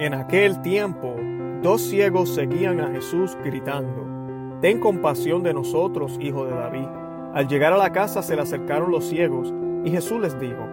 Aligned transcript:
En 0.00 0.14
aquel 0.14 0.62
tiempo, 0.62 1.14
dos 1.60 1.82
ciegos 1.82 2.34
seguían 2.34 2.80
a 2.80 2.90
Jesús 2.90 3.36
gritando, 3.44 4.06
Ten 4.62 4.80
compasión 4.80 5.42
de 5.42 5.52
nosotros, 5.52 6.16
hijo 6.22 6.46
de 6.46 6.52
David. 6.52 6.86
Al 7.34 7.46
llegar 7.48 7.74
a 7.74 7.76
la 7.76 7.92
casa 7.92 8.22
se 8.22 8.34
le 8.34 8.40
acercaron 8.40 8.90
los 8.90 9.04
ciegos, 9.04 9.52
y 9.84 9.90
Jesús 9.90 10.18
les 10.22 10.40
dijo, 10.40 10.66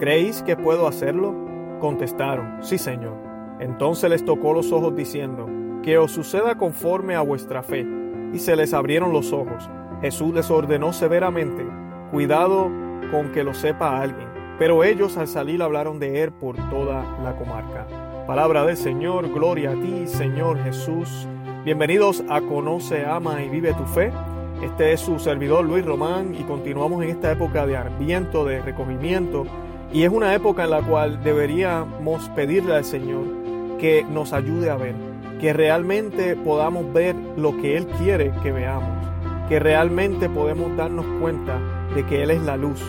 ¿Creéis 0.00 0.42
que 0.42 0.56
puedo 0.56 0.88
hacerlo? 0.88 1.36
Contestaron, 1.78 2.64
Sí, 2.64 2.76
Señor. 2.76 3.14
Entonces 3.60 4.10
les 4.10 4.24
tocó 4.24 4.52
los 4.52 4.72
ojos 4.72 4.96
diciendo, 4.96 5.48
Que 5.80 5.96
os 5.96 6.10
suceda 6.10 6.56
conforme 6.56 7.14
a 7.14 7.20
vuestra 7.20 7.62
fe. 7.62 7.86
Y 8.32 8.40
se 8.40 8.56
les 8.56 8.74
abrieron 8.74 9.12
los 9.12 9.32
ojos. 9.32 9.70
Jesús 10.00 10.34
les 10.34 10.50
ordenó 10.50 10.92
severamente, 10.92 11.64
Cuidado 12.10 12.72
con 13.12 13.30
que 13.30 13.44
lo 13.44 13.54
sepa 13.54 14.00
alguien. 14.00 14.26
Pero 14.58 14.82
ellos 14.82 15.16
al 15.16 15.28
salir 15.28 15.62
hablaron 15.62 16.00
de 16.00 16.24
él 16.24 16.32
por 16.32 16.56
toda 16.70 17.04
la 17.22 17.36
comarca. 17.36 17.86
Palabra 18.26 18.64
del 18.64 18.78
Señor, 18.78 19.30
gloria 19.34 19.72
a 19.72 19.74
ti, 19.74 20.06
Señor 20.06 20.58
Jesús. 20.64 21.28
Bienvenidos 21.62 22.24
a 22.30 22.40
Conoce, 22.40 23.04
Ama 23.04 23.42
y 23.42 23.50
Vive 23.50 23.74
tu 23.74 23.84
Fe. 23.84 24.12
Este 24.62 24.94
es 24.94 25.00
su 25.00 25.18
servidor 25.18 25.66
Luis 25.66 25.84
Román 25.84 26.34
y 26.34 26.42
continuamos 26.44 27.04
en 27.04 27.10
esta 27.10 27.32
época 27.32 27.66
de 27.66 27.76
arviento, 27.76 28.46
de 28.46 28.62
recogimiento. 28.62 29.44
Y 29.92 30.04
es 30.04 30.08
una 30.08 30.34
época 30.34 30.64
en 30.64 30.70
la 30.70 30.80
cual 30.80 31.22
deberíamos 31.22 32.30
pedirle 32.30 32.76
al 32.76 32.86
Señor 32.86 33.26
que 33.78 34.04
nos 34.04 34.32
ayude 34.32 34.70
a 34.70 34.76
ver, 34.76 34.94
que 35.38 35.52
realmente 35.52 36.34
podamos 36.34 36.90
ver 36.94 37.14
lo 37.36 37.54
que 37.58 37.76
Él 37.76 37.86
quiere 37.98 38.32
que 38.42 38.52
veamos, 38.52 39.06
que 39.50 39.58
realmente 39.58 40.30
podemos 40.30 40.74
darnos 40.78 41.04
cuenta 41.20 41.60
de 41.94 42.06
que 42.06 42.22
Él 42.22 42.30
es 42.30 42.40
la 42.40 42.56
luz, 42.56 42.82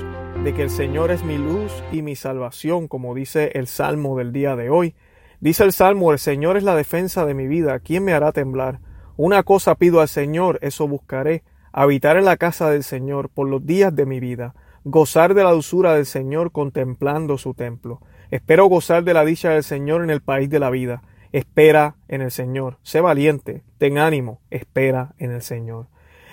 de 0.46 0.54
que 0.54 0.63
el 0.63 0.70
Señor 0.70 1.12
es 1.12 1.26
mi 1.26 1.38
luz 1.38 1.74
y 1.91 2.02
mi 2.04 2.16
salvación, 2.16 2.88
como 2.88 3.13
dice 3.13 3.52
el 3.55 3.68
Salmo 3.68 4.18
del 4.18 4.32
día 4.32 4.55
de 4.55 4.70
hoy. 4.70 4.96
Dice 5.45 5.63
el 5.63 5.73
Salmo, 5.73 6.12
el 6.12 6.17
Señor 6.17 6.58
es 6.58 6.63
la 6.63 6.76
defensa 6.76 7.23
de 7.23 7.35
mi 7.35 7.45
vida, 7.45 7.77
¿quién 7.77 8.04
me 8.04 8.13
hará 8.13 8.31
temblar? 8.31 8.80
Una 9.15 9.43
cosa 9.43 9.76
pido 9.76 10.02
al 10.02 10.07
Señor, 10.07 10.57
eso 10.63 10.87
buscaré, 10.87 11.43
habitar 11.71 12.18
en 12.18 12.26
la 12.26 12.37
casa 12.37 12.71
del 12.71 12.84
Señor 12.84 13.29
por 13.29 13.48
los 13.48 13.63
días 13.63 13.96
de 13.96 14.07
mi 14.07 14.20
vida, 14.20 14.55
gozar 14.85 15.35
de 15.35 15.43
la 15.43 15.52
dulzura 15.52 15.93
del 15.93 16.07
Señor 16.07 16.52
contemplando 16.52 17.37
su 17.37 17.54
templo. 17.54 18.02
Espero 18.32 18.65
gozar 18.65 19.04
de 19.04 19.13
la 19.13 19.24
dicha 19.24 19.52
del 19.52 19.63
Señor 19.63 20.04
en 20.04 20.10
el 20.10 20.21
país 20.21 20.49
de 20.49 20.57
la 20.57 20.71
vida. 20.71 21.04
Espera 21.32 21.96
en 22.07 22.24
el 22.24 22.32
Señor. 22.32 22.80
Sé 22.82 22.99
valiente, 23.02 23.62
ten 23.77 23.99
ánimo, 23.99 24.41
espera 24.49 25.13
en 25.20 25.30
el 25.30 25.43
Señor. 25.43 25.90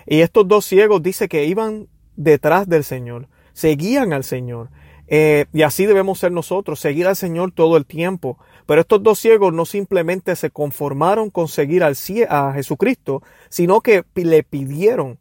Y 0.06 0.22
estos 0.22 0.48
dos 0.48 0.64
ciegos 0.64 1.02
dice 1.02 1.28
que 1.28 1.44
iban 1.44 1.88
detrás 2.16 2.66
del 2.66 2.82
Señor, 2.82 3.28
seguían 3.52 4.14
al 4.14 4.24
Señor. 4.24 4.70
Eh, 5.08 5.47
y 5.53 5.62
así 5.62 5.86
debemos 5.86 6.19
ser 6.19 6.33
nosotros, 6.33 6.81
seguir 6.81 7.06
al 7.06 7.17
Señor 7.17 7.53
todo 7.53 7.77
el 7.77 7.86
tiempo. 7.86 8.39
Pero 8.67 8.81
estos 8.81 9.03
dos 9.03 9.19
ciegos 9.19 9.53
no 9.53 9.67
simplemente 9.67 10.36
se 10.36 10.50
conformaron 10.50 11.31
con 11.31 11.48
seguir 11.48 11.84
a 11.84 12.53
Jesucristo, 12.55 13.22
sino 13.48 13.81
que 13.81 14.05
le 14.14 14.42
pidieron 14.42 15.19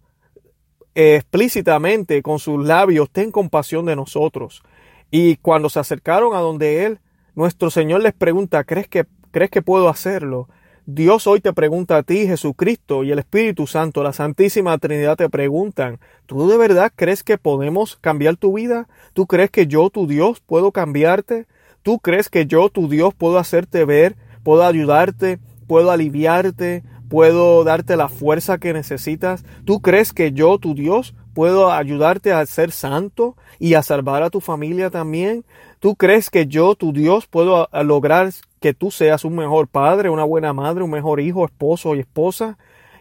eh, 0.94 1.16
explícitamente 1.16 2.22
con 2.22 2.40
sus 2.40 2.66
labios, 2.66 3.10
ten 3.10 3.32
compasión 3.32 3.86
de 3.86 3.96
nosotros. 3.96 4.62
Y 5.10 5.38
cuando 5.38 5.70
se 5.70 5.80
acercaron 5.80 6.36
a 6.36 6.40
donde 6.40 6.86
Él, 6.86 7.00
nuestro 7.34 7.70
Señor 7.72 8.02
les 8.02 8.14
pregunta, 8.14 8.64
¿crees 8.66 8.88
que, 8.88 9.06
¿crees 9.32 9.50
que 9.50 9.62
puedo 9.62 9.88
hacerlo? 9.88 10.50
Dios 10.88 11.28
hoy 11.28 11.42
te 11.42 11.54
pregunta 11.54 11.98
a 11.98 12.04
ti, 12.04 12.26
Jesucristo 12.26 13.04
y 13.04 13.12
el 13.12 13.20
Espíritu 13.20 13.68
Santo, 13.68 14.02
la 14.02 14.14
Santísima 14.14 14.76
Trinidad 14.80 15.16
te 15.16 15.30
preguntan, 15.30 16.00
¿tú 16.26 16.50
de 16.50 16.58
verdad 16.58 16.92
crees 16.96 17.24
que 17.24 17.38
podemos 17.38 17.98
cambiar 17.98 18.36
tu 18.36 18.54
vida? 18.54 18.88
¿Tú 19.14 19.28
crees 19.28 19.52
que 19.52 19.68
yo, 19.68 19.92
tu 19.92 20.08
Dios, 20.08 20.40
puedo 20.40 20.72
cambiarte? 20.72 21.46
¿Tú 21.84 22.00
crees 22.00 22.30
que 22.30 22.48
yo, 22.48 22.70
tu 22.70 22.90
Dios, 22.90 23.14
puedo 23.14 23.38
hacerte 23.38 23.86
ver, 23.86 24.16
puedo 24.44 24.66
ayudarte, 24.66 25.38
puedo 25.68 25.92
aliviarte, 25.92 26.84
puedo 27.10 27.64
darte 27.64 27.96
la 27.96 28.10
fuerza 28.10 28.58
que 28.58 28.74
necesitas? 28.74 29.46
¿Tú 29.66 29.82
crees 29.82 30.14
que 30.14 30.32
yo, 30.32 30.58
tu 30.58 30.74
Dios, 30.74 31.14
puedo 31.34 31.72
ayudarte 31.72 32.32
a 32.34 32.46
ser 32.46 32.72
santo 32.72 33.36
y 33.60 33.74
a 33.74 33.84
salvar 33.84 34.24
a 34.24 34.30
tu 34.30 34.42
familia 34.42 34.90
también? 34.90 35.46
¿Tú 35.80 35.96
crees 35.96 36.30
que 36.30 36.48
yo, 36.48 36.76
tu 36.76 36.94
Dios, 36.94 37.28
puedo 37.28 37.68
lograr 37.84 38.32
que 38.62 38.76
tú 38.76 38.92
seas 38.92 39.26
un 39.26 39.36
mejor 39.36 39.68
padre, 39.68 40.10
una 40.10 40.24
buena 40.24 40.54
madre, 40.54 40.84
un 40.84 40.92
mejor 40.92 41.20
hijo, 41.20 41.44
esposo 41.46 41.96
y 41.96 42.00
esposa. 42.00 42.60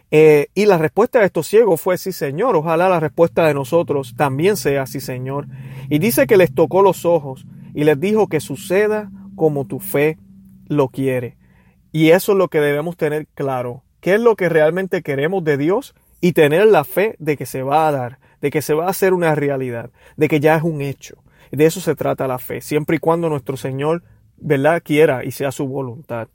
Eh, 0.09 0.47
y 0.55 0.65
la 0.65 0.79
respuesta 0.79 1.19
de 1.19 1.27
estos 1.27 1.47
ciegos 1.47 1.79
fue 1.79 1.99
sí, 1.99 2.11
Señor. 2.11 2.55
Ojalá 2.55 2.89
la 2.89 2.99
respuesta 2.99 3.47
de 3.47 3.53
nosotros 3.53 4.15
también 4.17 4.57
sea 4.57 4.87
sí, 4.87 4.99
Señor. 4.99 5.45
Y 5.87 5.99
dice 5.99 6.25
que 6.25 6.35
les 6.35 6.53
tocó 6.53 6.81
los 6.81 7.05
ojos 7.05 7.45
y 7.75 7.83
les 7.83 7.99
dijo 7.99 8.27
que 8.27 8.39
suceda 8.39 9.11
como 9.35 9.65
tu 9.65 9.79
fe 9.79 10.17
lo 10.67 10.89
quiere. 10.89 11.37
Y 11.91 12.09
eso 12.09 12.31
es 12.31 12.39
lo 12.39 12.47
que 12.47 12.59
debemos 12.59 12.97
tener 12.97 13.27
claro. 13.35 13.83
¿Qué 13.99 14.15
es 14.15 14.19
lo 14.19 14.35
que 14.35 14.49
realmente 14.49 15.03
queremos 15.03 15.43
de 15.43 15.57
Dios? 15.57 15.93
Y 16.21 16.33
tener 16.33 16.65
la 16.65 16.83
fe 16.85 17.15
de 17.19 17.37
que 17.37 17.45
se 17.45 17.61
va 17.61 17.87
a 17.87 17.91
dar, 17.91 18.19
de 18.41 18.51
que 18.51 18.61
se 18.61 18.73
va 18.73 18.87
a 18.87 18.89
hacer 18.89 19.13
una 19.13 19.35
realidad, 19.35 19.91
de 20.17 20.27
que 20.27 20.39
ya 20.39 20.55
es 20.55 20.63
un 20.63 20.81
hecho. 20.81 21.17
De 21.51 21.65
eso 21.65 21.79
se 21.79 21.95
trata 21.95 22.27
la 22.27 22.39
fe, 22.39 22.61
siempre 22.61 22.95
y 22.95 22.99
cuando 22.99 23.29
nuestro 23.29 23.57
Señor 23.57 24.03
¿verdad? 24.41 24.81
Quiera 24.83 25.23
y 25.23 25.31
sea 25.31 25.51
su 25.51 25.67
voluntad. 25.67 26.27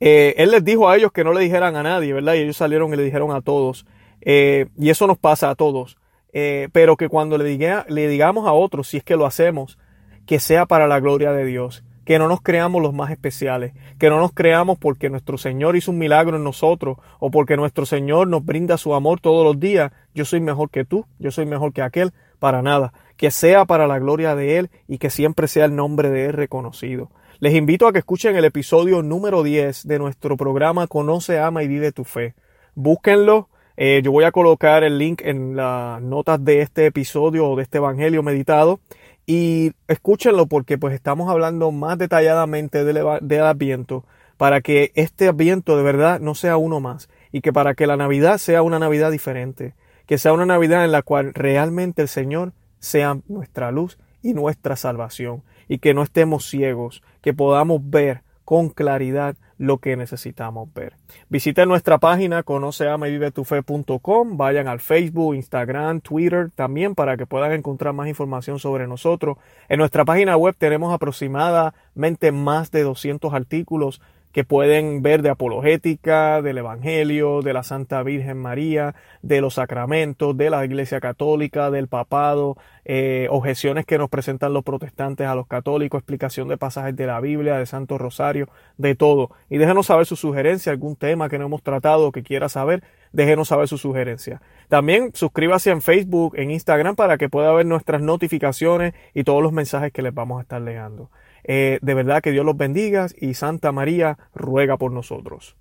Eh, 0.00 0.34
él 0.38 0.50
les 0.50 0.64
dijo 0.64 0.88
a 0.88 0.96
ellos 0.96 1.12
que 1.12 1.22
no 1.22 1.32
le 1.32 1.42
dijeran 1.42 1.76
a 1.76 1.82
nadie, 1.82 2.12
¿verdad? 2.12 2.34
Y 2.34 2.38
ellos 2.38 2.56
salieron 2.56 2.92
y 2.92 2.96
le 2.96 3.04
dijeron 3.04 3.30
a 3.32 3.42
todos. 3.42 3.86
Eh, 4.22 4.66
y 4.76 4.90
eso 4.90 5.06
nos 5.06 5.18
pasa 5.18 5.50
a 5.50 5.54
todos. 5.54 5.98
Eh, 6.32 6.68
pero 6.72 6.96
que 6.96 7.08
cuando 7.08 7.36
le, 7.38 7.44
diga, 7.44 7.84
le 7.88 8.08
digamos 8.08 8.46
a 8.46 8.52
otros, 8.52 8.88
si 8.88 8.96
es 8.96 9.04
que 9.04 9.16
lo 9.16 9.26
hacemos, 9.26 9.78
que 10.26 10.40
sea 10.40 10.66
para 10.66 10.88
la 10.88 11.00
gloria 11.00 11.32
de 11.32 11.44
Dios. 11.44 11.84
Que 12.04 12.18
no 12.18 12.28
nos 12.28 12.40
creamos 12.40 12.82
los 12.82 12.92
más 12.92 13.10
especiales. 13.10 13.72
Que 13.98 14.08
no 14.10 14.18
nos 14.18 14.32
creamos 14.32 14.78
porque 14.78 15.10
nuestro 15.10 15.38
Señor 15.38 15.76
hizo 15.76 15.90
un 15.90 15.98
milagro 15.98 16.36
en 16.36 16.44
nosotros 16.44 16.98
o 17.18 17.30
porque 17.30 17.56
nuestro 17.56 17.86
Señor 17.86 18.28
nos 18.28 18.44
brinda 18.44 18.78
su 18.78 18.94
amor 18.94 19.20
todos 19.20 19.44
los 19.44 19.60
días. 19.60 19.92
Yo 20.14 20.24
soy 20.24 20.40
mejor 20.40 20.70
que 20.70 20.84
tú, 20.84 21.06
yo 21.18 21.30
soy 21.30 21.46
mejor 21.46 21.72
que 21.72 21.82
aquel. 21.82 22.12
Para 22.38 22.62
nada. 22.62 22.92
Que 23.16 23.30
sea 23.30 23.66
para 23.66 23.86
la 23.86 23.98
gloria 23.98 24.34
de 24.34 24.58
Él 24.58 24.70
y 24.88 24.98
que 24.98 25.10
siempre 25.10 25.46
sea 25.46 25.66
el 25.66 25.76
nombre 25.76 26.08
de 26.08 26.26
Él 26.26 26.32
reconocido. 26.32 27.10
Les 27.38 27.54
invito 27.54 27.86
a 27.86 27.92
que 27.92 28.00
escuchen 28.00 28.36
el 28.36 28.44
episodio 28.44 29.02
número 29.02 29.42
10 29.42 29.86
de 29.86 29.98
nuestro 29.98 30.36
programa 30.36 30.86
Conoce, 30.86 31.38
Ama 31.38 31.62
y 31.62 31.68
Vive 31.68 31.90
tu 31.90 32.04
Fe. 32.04 32.34
Búsquenlo. 32.74 33.48
Eh, 33.78 34.02
yo 34.04 34.12
voy 34.12 34.24
a 34.24 34.30
colocar 34.30 34.84
el 34.84 34.98
link 34.98 35.22
en 35.24 35.56
las 35.56 36.02
notas 36.02 36.44
de 36.44 36.60
este 36.60 36.84
episodio 36.84 37.48
o 37.48 37.56
de 37.56 37.62
este 37.62 37.78
evangelio 37.78 38.22
meditado. 38.22 38.80
Y 39.26 39.72
escúchenlo 39.88 40.46
porque 40.46 40.78
pues 40.78 40.94
estamos 40.94 41.30
hablando 41.30 41.70
más 41.70 41.98
detalladamente 41.98 42.84
del, 42.84 43.00
del 43.20 43.42
Adviento 43.42 44.04
para 44.36 44.60
que 44.60 44.92
este 44.94 45.28
Adviento 45.28 45.76
de 45.76 45.82
verdad 45.82 46.18
no 46.18 46.34
sea 46.34 46.56
uno 46.56 46.80
más 46.80 47.08
y 47.30 47.40
que 47.40 47.52
para 47.52 47.74
que 47.74 47.86
la 47.86 47.96
Navidad 47.96 48.38
sea 48.38 48.62
una 48.62 48.78
Navidad 48.78 49.10
diferente, 49.10 49.74
que 50.06 50.18
sea 50.18 50.32
una 50.32 50.46
Navidad 50.46 50.84
en 50.84 50.92
la 50.92 51.02
cual 51.02 51.34
realmente 51.34 52.02
el 52.02 52.08
Señor 52.08 52.52
sea 52.78 53.18
nuestra 53.28 53.70
luz 53.70 53.98
y 54.22 54.34
nuestra 54.34 54.76
salvación 54.76 55.42
y 55.68 55.78
que 55.78 55.94
no 55.94 56.02
estemos 56.02 56.46
ciegos, 56.48 57.02
que 57.20 57.32
podamos 57.32 57.80
ver 57.82 58.22
con 58.50 58.68
claridad 58.68 59.36
lo 59.58 59.78
que 59.78 59.96
necesitamos 59.96 60.74
ver. 60.74 60.94
Visiten 61.28 61.68
nuestra 61.68 61.98
página 61.98 62.42
conoceamavivetufe.com, 62.42 64.36
vayan 64.36 64.66
al 64.66 64.80
Facebook, 64.80 65.36
Instagram, 65.36 66.00
Twitter 66.00 66.50
también 66.56 66.96
para 66.96 67.16
que 67.16 67.26
puedan 67.26 67.52
encontrar 67.52 67.94
más 67.94 68.08
información 68.08 68.58
sobre 68.58 68.88
nosotros. 68.88 69.38
En 69.68 69.78
nuestra 69.78 70.04
página 70.04 70.36
web 70.36 70.56
tenemos 70.58 70.92
aproximadamente 70.92 72.32
más 72.32 72.72
de 72.72 72.82
200 72.82 73.32
artículos 73.32 74.02
que 74.32 74.44
pueden 74.44 75.02
ver 75.02 75.22
de 75.22 75.30
apologética, 75.30 76.40
del 76.42 76.58
Evangelio, 76.58 77.42
de 77.42 77.52
la 77.52 77.62
Santa 77.62 78.02
Virgen 78.02 78.38
María, 78.38 78.94
de 79.22 79.40
los 79.40 79.54
sacramentos, 79.54 80.36
de 80.36 80.50
la 80.50 80.64
Iglesia 80.64 81.00
Católica, 81.00 81.70
del 81.70 81.88
papado, 81.88 82.56
eh, 82.84 83.26
objeciones 83.30 83.86
que 83.86 83.98
nos 83.98 84.08
presentan 84.08 84.52
los 84.52 84.62
protestantes 84.62 85.26
a 85.26 85.34
los 85.34 85.46
católicos, 85.46 85.98
explicación 85.98 86.48
de 86.48 86.56
pasajes 86.56 86.94
de 86.94 87.06
la 87.06 87.20
Biblia, 87.20 87.58
de 87.58 87.66
Santo 87.66 87.98
Rosario, 87.98 88.48
de 88.78 88.94
todo. 88.94 89.30
Y 89.48 89.58
déjenos 89.58 89.86
saber 89.86 90.06
su 90.06 90.16
sugerencia, 90.16 90.72
algún 90.72 90.96
tema 90.96 91.28
que 91.28 91.38
no 91.38 91.46
hemos 91.46 91.62
tratado 91.62 92.12
que 92.12 92.22
quiera 92.22 92.48
saber, 92.48 92.84
déjenos 93.12 93.48
saber 93.48 93.66
su 93.66 93.78
sugerencia. 93.78 94.40
También 94.68 95.10
suscríbase 95.14 95.70
en 95.70 95.82
Facebook, 95.82 96.34
en 96.36 96.52
Instagram 96.52 96.94
para 96.94 97.18
que 97.18 97.28
pueda 97.28 97.52
ver 97.52 97.66
nuestras 97.66 98.00
notificaciones 98.00 98.94
y 99.12 99.24
todos 99.24 99.42
los 99.42 99.52
mensajes 99.52 99.92
que 99.92 100.02
les 100.02 100.14
vamos 100.14 100.38
a 100.38 100.42
estar 100.42 100.60
legando. 100.60 101.10
Eh, 101.44 101.78
de 101.82 101.94
verdad 101.94 102.22
que 102.22 102.32
Dios 102.32 102.44
los 102.44 102.56
bendiga 102.56 103.06
y 103.18 103.34
Santa 103.34 103.72
María 103.72 104.18
ruega 104.34 104.76
por 104.76 104.92
nosotros. 104.92 105.56